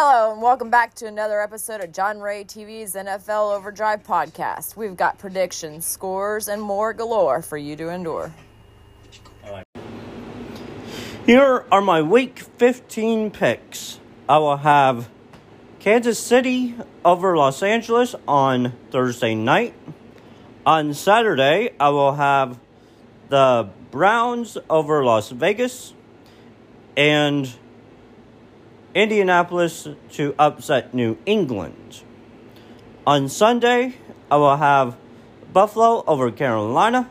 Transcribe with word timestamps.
Hello, 0.00 0.32
and 0.32 0.40
welcome 0.40 0.70
back 0.70 0.94
to 0.94 1.08
another 1.08 1.40
episode 1.40 1.82
of 1.82 1.90
John 1.90 2.20
Ray 2.20 2.44
TV's 2.44 2.94
NFL 2.94 3.56
Overdrive 3.56 4.04
podcast. 4.04 4.76
We've 4.76 4.96
got 4.96 5.18
predictions, 5.18 5.84
scores, 5.86 6.46
and 6.46 6.62
more 6.62 6.92
galore 6.92 7.42
for 7.42 7.56
you 7.56 7.74
to 7.74 7.88
endure. 7.88 8.32
Here 11.26 11.64
are 11.72 11.80
my 11.80 12.00
week 12.00 12.38
15 12.38 13.32
picks. 13.32 13.98
I 14.28 14.38
will 14.38 14.58
have 14.58 15.10
Kansas 15.80 16.20
City 16.20 16.76
over 17.04 17.36
Los 17.36 17.60
Angeles 17.64 18.14
on 18.28 18.74
Thursday 18.92 19.34
night. 19.34 19.74
On 20.64 20.94
Saturday, 20.94 21.70
I 21.80 21.88
will 21.88 22.12
have 22.12 22.60
the 23.30 23.68
Browns 23.90 24.56
over 24.70 25.04
Las 25.04 25.30
Vegas 25.30 25.92
and 26.96 27.52
Indianapolis 28.94 29.88
to 30.12 30.34
upset 30.38 30.94
New 30.94 31.18
England. 31.26 32.02
On 33.06 33.28
Sunday, 33.28 33.94
I 34.30 34.36
will 34.36 34.56
have 34.56 34.96
Buffalo 35.52 36.04
over 36.06 36.30
Carolina, 36.30 37.08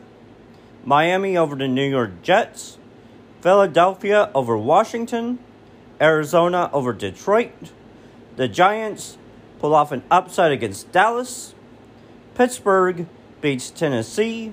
Miami 0.84 1.36
over 1.36 1.56
the 1.56 1.68
New 1.68 1.88
York 1.88 2.22
Jets, 2.22 2.78
Philadelphia 3.40 4.30
over 4.34 4.56
Washington, 4.56 5.38
Arizona 6.00 6.70
over 6.72 6.92
Detroit. 6.92 7.72
The 8.36 8.48
Giants 8.48 9.18
pull 9.58 9.74
off 9.74 9.92
an 9.92 10.02
upset 10.10 10.52
against 10.52 10.92
Dallas. 10.92 11.54
Pittsburgh 12.34 13.06
beats 13.40 13.70
Tennessee. 13.70 14.52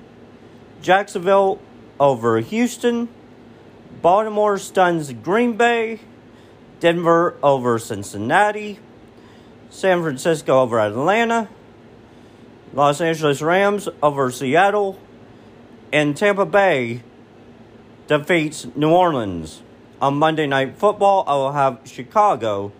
Jacksonville 0.82 1.60
over 1.98 2.40
Houston. 2.40 3.08
Baltimore 4.02 4.58
stuns 4.58 5.12
Green 5.12 5.56
Bay. 5.56 6.00
Denver 6.80 7.36
over 7.42 7.78
Cincinnati, 7.78 8.78
San 9.70 10.02
Francisco 10.02 10.60
over 10.60 10.78
Atlanta, 10.78 11.48
Los 12.72 13.00
Angeles 13.00 13.40
Rams 13.40 13.88
over 14.02 14.30
Seattle, 14.30 15.00
and 15.92 16.16
Tampa 16.16 16.44
Bay 16.44 17.02
defeats 18.06 18.66
New 18.74 18.90
Orleans. 18.90 19.62
On 20.00 20.14
Monday 20.14 20.46
Night 20.46 20.76
Football, 20.76 21.24
I 21.26 21.34
will 21.36 21.52
have 21.52 21.80
Chicago 21.84 22.72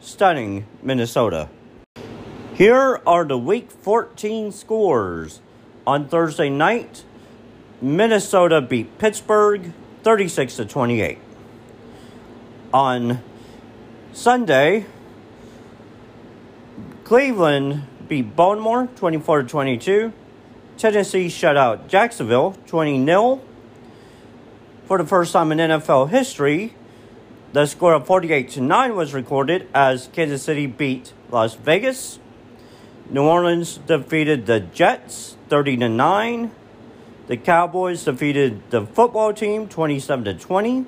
stunning 0.00 0.66
Minnesota. 0.82 1.48
Here 2.54 3.00
are 3.06 3.24
the 3.24 3.38
Week 3.38 3.70
14 3.70 4.50
scores. 4.50 5.40
On 5.86 6.08
Thursday 6.08 6.48
night, 6.48 7.04
Minnesota 7.80 8.60
beat 8.60 8.98
Pittsburgh 8.98 9.72
36 10.02 10.56
to 10.56 10.64
28. 10.64 11.18
On 12.72 13.22
Sunday, 14.16 14.86
Cleveland 17.04 17.82
beat 18.08 18.34
Baltimore 18.34 18.88
24 18.96 19.42
22. 19.42 20.10
Tennessee 20.78 21.28
shut 21.28 21.58
out 21.58 21.86
Jacksonville 21.86 22.56
20 22.66 23.04
0. 23.04 23.42
For 24.86 24.96
the 24.96 25.04
first 25.04 25.34
time 25.34 25.52
in 25.52 25.58
NFL 25.58 26.08
history, 26.08 26.74
the 27.52 27.66
score 27.66 27.92
of 27.92 28.06
48 28.06 28.48
to 28.52 28.62
9 28.62 28.96
was 28.96 29.12
recorded 29.12 29.68
as 29.74 30.08
Kansas 30.14 30.42
City 30.42 30.66
beat 30.66 31.12
Las 31.30 31.54
Vegas. 31.54 32.18
New 33.10 33.22
Orleans 33.22 33.76
defeated 33.86 34.46
the 34.46 34.60
Jets 34.60 35.36
30 35.50 35.76
to 35.76 35.88
9. 35.90 36.50
The 37.26 37.36
Cowboys 37.36 38.02
defeated 38.04 38.62
the 38.70 38.86
football 38.86 39.34
team 39.34 39.68
27 39.68 40.24
to 40.24 40.34
20. 40.34 40.86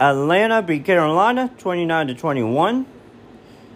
Atlanta 0.00 0.62
beat 0.62 0.86
Carolina 0.86 1.52
29 1.58 2.06
to 2.08 2.14
21. 2.14 2.86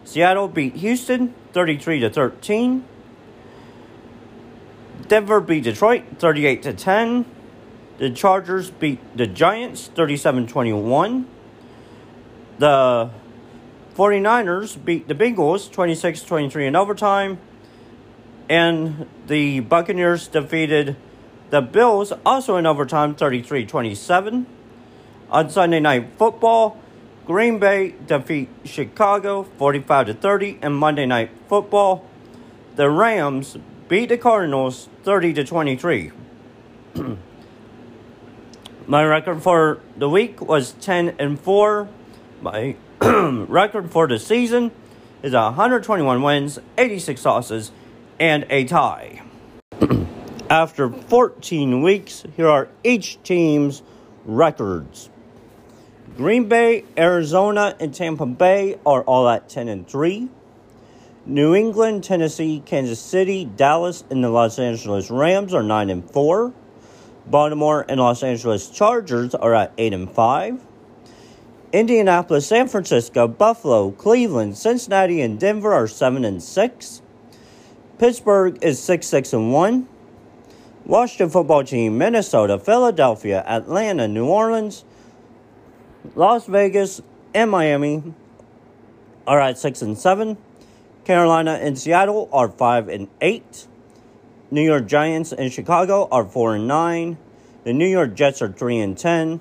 Seattle 0.05 0.49
beat 0.49 0.77
Houston 0.77 1.35
33 1.53 2.01
to 2.01 2.11
13. 2.11 2.85
Denver 5.07 5.41
beat 5.41 5.65
Detroit 5.65 6.05
38 6.19 6.63
to 6.63 6.73
10. 6.73 7.27
The 7.99 8.11
Chargers 8.11 8.71
beat 8.71 8.99
the 9.17 9.27
Giants 9.27 9.91
37-21. 9.95 11.27
The 12.59 13.11
49ers 13.95 14.83
beat 14.83 15.07
the 15.07 15.15
Bengals 15.15 15.71
26-23 15.71 16.67
in 16.67 16.75
overtime. 16.75 17.39
And 18.49 19.07
the 19.27 19.61
Buccaneers 19.61 20.27
defeated 20.29 20.97
the 21.51 21.61
Bills 21.61 22.13
also 22.25 22.57
in 22.57 22.67
overtime 22.67 23.15
33-27. 23.15 24.47
On 25.31 25.49
Sunday 25.51 25.81
Night 25.81 26.11
Football, 26.19 26.79
Green 27.27 27.59
Bay 27.59 27.95
defeat 28.07 28.49
Chicago 28.65 29.45
45 29.59 30.07
to 30.09 30.15
30, 30.15 30.59
and 30.61 30.77
Monday 30.77 31.07
Night 31.07 31.31
Football, 31.49 32.07
the 32.77 32.91
Rams 32.91 33.57
beat 33.89 34.11
the 34.11 34.19
Cardinals 34.19 34.89
30 35.05 35.33
to 35.35 35.45
23. 35.45 36.13
My 38.87 39.05
record 39.05 39.43
for 39.43 39.81
the 39.97 40.11
week 40.11 40.43
was 40.43 40.73
10 40.73 41.17
and 41.19 41.41
4. 41.41 41.89
My 42.43 42.77
record 43.01 43.91
for 43.91 44.07
the 44.07 44.19
season 44.19 44.71
is 45.23 45.33
121 45.33 46.23
wins, 46.23 46.59
86 46.77 47.25
losses, 47.25 47.73
and 48.21 48.45
a 48.51 48.65
tie. 48.65 49.23
After 50.51 50.91
14 50.91 51.81
weeks, 51.83 52.25
here 52.37 52.49
are 52.49 52.69
each 52.83 53.23
team's 53.23 53.83
records. 54.27 55.09
Green 56.17 56.49
Bay, 56.49 56.85
Arizona, 56.97 57.75
and 57.81 57.93
Tampa 57.93 58.25
Bay 58.25 58.79
are 58.87 59.03
all 59.03 59.29
at 59.29 59.49
10 59.49 59.67
and 59.67 59.89
3. 59.89 60.29
New 61.27 61.57
England, 61.57 62.05
Tennessee, 62.05 62.63
Kansas 62.65 63.01
City, 63.01 63.45
Dallas, 63.45 64.05
and 64.11 64.23
the 64.23 64.29
Los 64.29 64.61
Angeles 64.61 65.11
Rams 65.11 65.53
are 65.53 65.63
9 65.65 65.91
and 65.91 66.09
4. 66.09 66.53
Baltimore 67.27 67.85
and 67.89 67.99
Los 67.99 68.23
Angeles 68.23 68.71
Chargers 68.71 69.35
are 69.35 69.55
at 69.55 69.73
8 69.77 69.93
and 69.93 70.09
5. 70.09 70.65
Indianapolis, 71.73 72.47
San 72.47 72.69
Francisco, 72.69 73.27
Buffalo, 73.27 73.91
Cleveland, 73.91 74.57
Cincinnati, 74.57 75.21
and 75.21 75.41
Denver 75.41 75.73
are 75.73 75.89
7 75.89 76.25
and 76.25 76.41
6. 76.41 77.03
Pittsburgh 77.99 78.57
is 78.63 78.81
6 78.81 79.05
6 79.05 79.33
and 79.33 79.53
1. 79.53 79.89
Washington 80.87 81.31
football 81.31 81.65
team, 81.65 81.99
Minnesota, 81.99 82.57
Philadelphia, 82.57 83.43
Atlanta, 83.49 84.07
New 84.07 84.27
Orleans, 84.27 84.85
Las 86.15 86.47
Vegas 86.47 87.01
and 87.33 87.51
Miami 87.51 88.15
are 89.27 89.41
at 89.41 89.59
six 89.59 89.83
and 89.83 89.99
seven. 89.99 90.37
Carolina 91.05 91.59
and 91.61 91.79
Seattle 91.79 92.29
are 92.33 92.49
five 92.49 92.89
and 92.89 93.09
eight. 93.21 93.67
New 94.51 94.63
York 94.63 94.87
Giants 94.87 95.33
and 95.33 95.53
Chicago 95.53 96.07
are 96.13 96.25
four 96.25 96.55
and 96.55 96.69
nine. 96.69 97.19
The 97.65 97.73
New 97.73 97.89
York 97.89 98.15
Jets 98.15 98.43
are 98.43 98.53
three 98.53 98.79
and 98.79 98.97
ten. 98.97 99.41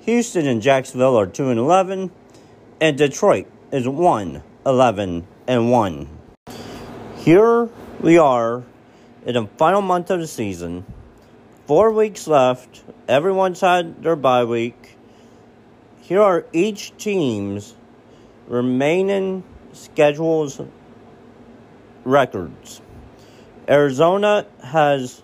Houston 0.00 0.46
and 0.46 0.62
Jacksonville 0.62 1.18
are 1.18 1.26
two 1.26 1.48
and 1.48 1.58
eleven. 1.58 2.10
And 2.80 2.98
Detroit 2.98 3.46
is 3.72 3.88
one, 3.88 4.42
11 4.66 5.26
and 5.46 5.70
one. 5.70 6.08
Here 7.16 7.68
we 8.00 8.18
are 8.18 8.62
in 9.24 9.34
the 9.34 9.46
final 9.56 9.80
month 9.80 10.10
of 10.10 10.20
the 10.20 10.26
season. 10.26 10.84
Four 11.66 11.92
weeks 11.92 12.26
left. 12.26 12.84
Everyone's 13.08 13.60
had 13.60 14.02
their 14.02 14.16
bye 14.16 14.44
week. 14.44 14.93
Here 16.04 16.20
are 16.20 16.44
each 16.52 16.94
team's 16.98 17.74
remaining 18.46 19.42
schedules 19.72 20.60
records. 22.04 22.82
Arizona 23.66 24.46
has 24.62 25.22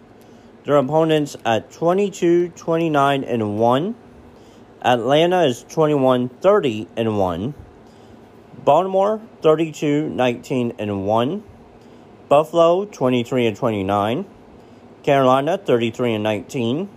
their 0.65 0.79
opponents 0.79 1.37
at 1.45 1.71
22, 1.71 2.49
29, 2.49 3.25
and 3.25 3.59
1. 3.59 3.95
Atlanta 4.81 5.43
is 5.43 5.67
21, 5.69 6.31
30, 6.31 6.89
and 6.97 7.19
1. 7.19 7.55
Baltimore 8.65 9.21
32, 9.43 10.09
19, 10.09 10.73
and 10.79 11.05
1. 11.07 11.43
Buffalo 12.31 12.87
23 12.87 13.49
and 13.49 13.57
29. 13.59 14.25
Carolina 15.03 15.59
33 15.59 16.15
and 16.15 16.25
19. 16.25 16.89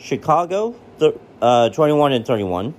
Chicago 0.00 0.74
th- 0.98 1.14
uh, 1.40 1.68
21 1.68 2.12
and 2.14 2.26
31. 2.26 2.74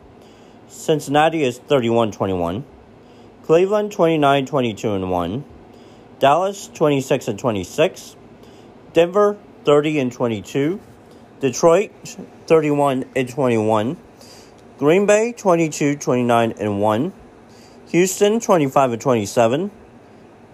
Cincinnati 0.74 1.44
is 1.44 1.60
31 1.60 2.12
21. 2.12 2.66
Cleveland 3.44 3.92
29 3.92 4.46
22 4.48 4.94
and 4.94 5.12
1. 5.12 5.46
Dallas 6.18 6.68
26 6.74 7.28
and 7.28 7.40
26. 7.40 8.16
Denver 8.92 9.38
30 9.66 10.00
and 10.00 10.12
22. 10.12 10.82
Detroit 11.40 11.92
31 12.48 13.06
and 13.16 13.30
21. 13.30 13.98
Green 14.80 15.06
Bay 15.06 15.32
22 15.32 15.96
29 15.96 16.54
and 16.60 16.82
1. 16.82 17.14
Houston 17.90 18.40
25 18.40 18.92
and 18.94 19.02
27. 19.02 19.72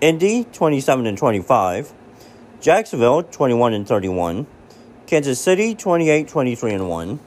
Indy 0.01 0.43
27 0.43 1.07
and 1.07 1.17
25. 1.17 1.93
Jacksonville 2.59 3.23
21 3.23 3.73
and 3.73 3.87
31. 3.87 4.45
Kansas 5.07 5.39
City 5.39 5.73
28 5.73 6.27
23 6.27 6.73
and 6.73 6.89
1. 6.89 7.19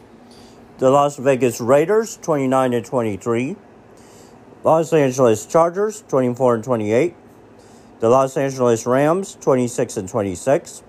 The 0.82 0.90
Las 0.90 1.16
Vegas 1.16 1.60
Raiders, 1.60 2.18
29 2.22 2.74
and 2.74 2.84
23. 2.84 3.54
Los 4.64 4.92
Angeles 4.92 5.46
Chargers 5.46 6.02
24 6.08 6.56
and 6.56 6.64
28. 6.64 7.14
The 8.00 8.08
Los 8.08 8.36
Angeles 8.36 8.84
Rams 8.84 9.38
26 9.40 9.96
and 9.98 10.08
26. 10.08 10.82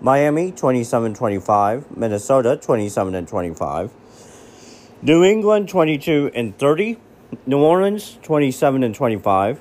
Miami 0.00 0.52
27 0.52 1.14
25. 1.14 1.96
Minnesota 1.96 2.56
27 2.56 3.16
and 3.16 3.26
25. 3.26 3.90
New 5.02 5.24
England 5.24 5.68
22 5.68 6.30
and 6.36 6.56
30. 6.56 6.98
New 7.44 7.58
Orleans 7.58 8.18
27 8.22 8.84
and 8.84 8.94
25. 8.94 9.60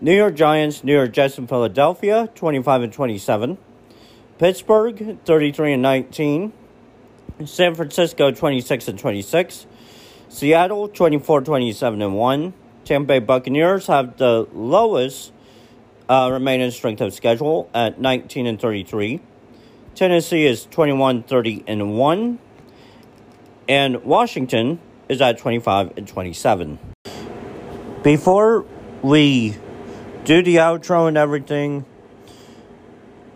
New 0.00 0.16
York 0.16 0.36
Giants, 0.36 0.82
New 0.82 0.94
York 0.94 1.12
Jets, 1.12 1.36
and 1.36 1.46
Philadelphia 1.46 2.30
25 2.34 2.82
and 2.84 2.92
27. 2.94 3.58
Pittsburgh 4.38 5.18
33 5.26 5.74
and 5.74 5.82
19. 5.82 6.52
San 7.46 7.74
Francisco 7.74 8.30
26 8.32 8.88
and 8.88 8.98
26. 8.98 9.66
Seattle 10.28 10.88
24 10.88 11.42
27 11.42 12.02
and 12.02 12.16
1. 12.16 12.54
Tampa 12.84 13.06
Bay 13.06 13.18
Buccaneers 13.20 13.86
have 13.86 14.16
the 14.16 14.48
lowest 14.52 15.32
uh, 16.08 16.30
remaining 16.32 16.70
strength 16.70 17.00
of 17.00 17.12
schedule 17.14 17.70
at 17.72 18.00
19 18.00 18.46
and 18.46 18.60
33. 18.60 19.20
Tennessee 19.94 20.46
is 20.46 20.66
21 20.66 21.22
30 21.22 21.64
and 21.66 21.96
1. 21.96 22.38
And 23.68 24.04
Washington 24.04 24.80
is 25.08 25.20
at 25.20 25.38
25 25.38 25.96
and 25.96 26.08
27. 26.08 26.78
Before 28.02 28.64
we 29.02 29.56
do 30.24 30.42
the 30.42 30.56
outro 30.56 31.08
and 31.08 31.16
everything, 31.16 31.84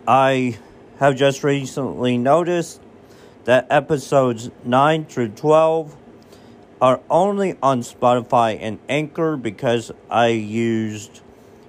I 0.07 0.57
have 0.99 1.15
just 1.15 1.43
recently 1.43 2.17
noticed 2.17 2.81
that 3.45 3.67
episodes 3.69 4.49
9 4.63 5.05
through 5.05 5.29
12 5.29 5.97
are 6.81 7.01
only 7.09 7.57
on 7.61 7.81
Spotify 7.81 8.57
and 8.59 8.79
Anchor 8.89 9.37
because 9.37 9.91
I 10.09 10.27
used 10.27 11.21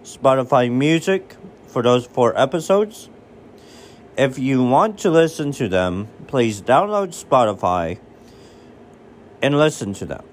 Spotify 0.02 0.70
Music 0.70 1.36
for 1.66 1.82
those 1.82 2.06
four 2.06 2.38
episodes. 2.38 3.08
If 4.16 4.38
you 4.38 4.62
want 4.62 4.98
to 5.00 5.10
listen 5.10 5.52
to 5.52 5.68
them, 5.68 6.08
please 6.26 6.62
download 6.62 7.08
Spotify 7.14 7.98
and 9.42 9.58
listen 9.58 9.92
to 9.94 10.06
them. 10.06 10.24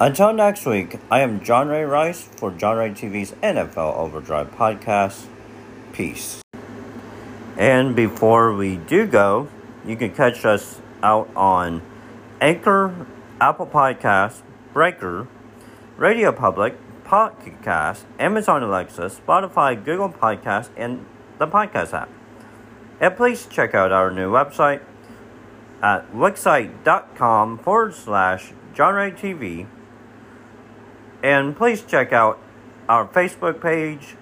Until 0.00 0.32
next 0.32 0.64
week, 0.64 0.98
I 1.10 1.20
am 1.20 1.42
John 1.42 1.68
Ray 1.68 1.84
Rice 1.84 2.22
for 2.22 2.52
John 2.52 2.76
Ray 2.76 2.90
TV's 2.90 3.32
NFL 3.42 3.96
Overdrive 3.96 4.52
podcast. 4.52 5.26
Peace. 5.92 6.40
And 7.58 7.96
before 7.96 8.54
we 8.54 8.76
do 8.76 9.04
go, 9.04 9.48
you 9.84 9.96
can 9.96 10.14
catch 10.14 10.44
us 10.44 10.80
out 11.02 11.28
on 11.34 11.82
Anchor, 12.40 13.06
Apple 13.40 13.66
Podcasts, 13.66 14.42
Breaker, 14.72 15.26
Radio 15.96 16.30
Public, 16.30 16.76
Pocket 17.02 17.60
Cast, 17.62 18.06
Amazon 18.20 18.62
Alexa, 18.62 19.10
Spotify, 19.10 19.74
Google 19.84 20.08
Podcast, 20.08 20.68
and 20.76 21.04
the 21.38 21.48
podcast 21.48 21.92
app. 21.92 22.08
And 23.00 23.16
please 23.16 23.46
check 23.46 23.74
out 23.74 23.90
our 23.90 24.12
new 24.12 24.30
website 24.30 24.82
at 25.82 26.12
wixsite.com 26.12 27.58
forward 27.58 27.94
slash 27.94 28.52
Ray 28.78 29.10
TV. 29.10 29.66
And 31.24 31.56
please 31.56 31.82
check 31.82 32.12
out 32.12 32.38
our 32.88 33.06
Facebook 33.08 33.60
page, 33.60 34.14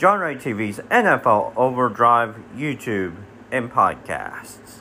John 0.00 0.20
Ray 0.20 0.36
TV's 0.36 0.78
NFL 0.90 1.52
Overdrive, 1.58 2.34
YouTube, 2.56 3.16
and 3.52 3.70
podcasts. 3.70 4.78